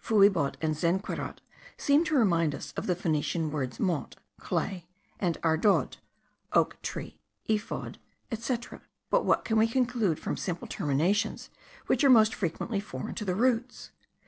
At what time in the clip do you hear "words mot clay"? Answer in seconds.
3.50-4.86